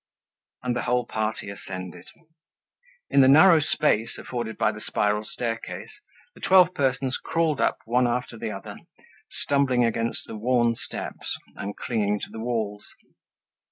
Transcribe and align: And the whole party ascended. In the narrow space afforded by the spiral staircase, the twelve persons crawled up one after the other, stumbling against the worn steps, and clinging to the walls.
And 0.63 0.75
the 0.75 0.81
whole 0.81 1.05
party 1.05 1.51
ascended. 1.51 2.07
In 3.11 3.21
the 3.21 3.27
narrow 3.27 3.59
space 3.59 4.17
afforded 4.17 4.57
by 4.57 4.71
the 4.71 4.81
spiral 4.81 5.23
staircase, 5.23 5.91
the 6.33 6.41
twelve 6.41 6.73
persons 6.73 7.17
crawled 7.17 7.61
up 7.61 7.77
one 7.85 8.07
after 8.07 8.35
the 8.35 8.49
other, 8.49 8.77
stumbling 9.29 9.85
against 9.85 10.25
the 10.25 10.35
worn 10.35 10.73
steps, 10.73 11.37
and 11.55 11.77
clinging 11.77 12.19
to 12.21 12.31
the 12.31 12.39
walls. 12.39 12.83